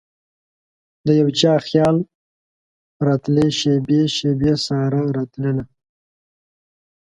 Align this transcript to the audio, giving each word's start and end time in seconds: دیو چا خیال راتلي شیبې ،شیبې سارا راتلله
دیو 1.05 1.27
چا 1.39 1.53
خیال 1.65 1.97
راتلي 3.07 3.47
شیبې 3.59 4.01
،شیبې 4.15 4.53
سارا 4.65 5.03
راتلله 5.15 5.63